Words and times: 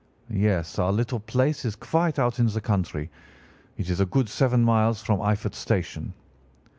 "'Yes, 0.31 0.79
our 0.79 0.91
little 0.91 1.19
place 1.19 1.63
is 1.63 1.75
quite 1.75 2.17
out 2.17 2.39
in 2.39 2.47
the 2.47 2.59
country. 2.59 3.11
It 3.77 3.87
is 3.91 3.99
a 3.99 4.05
good 4.07 4.27
seven 4.29 4.63
miles 4.63 5.03
from 5.03 5.19
Eyford 5.19 5.53
Station. 5.53 6.15